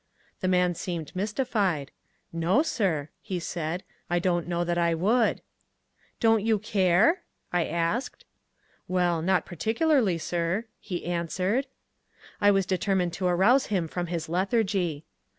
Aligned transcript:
The 0.39 0.47
man 0.47 0.73
seemed 0.73 1.15
mystified. 1.15 1.91
"No, 2.33 2.63
sir," 2.63 3.09
he 3.21 3.39
said. 3.39 3.83
"I 4.09 4.17
don't 4.17 4.47
know 4.47 4.63
that 4.63 4.79
I 4.79 4.95
would." 4.95 5.43
"Don't 6.19 6.43
you 6.43 6.57
care?" 6.57 7.21
I 7.53 7.65
asked. 7.65 8.25
"Well, 8.87 9.21
not 9.21 9.45
particularly, 9.45 10.17
sir," 10.17 10.65
he 10.79 11.05
answered. 11.05 11.67
I 12.41 12.49
was 12.49 12.65
determined 12.65 13.13
to 13.13 13.27
arouse 13.27 13.67
him 13.67 13.87
from 13.87 14.07
his 14.07 14.27
lethargy. 14.27 15.05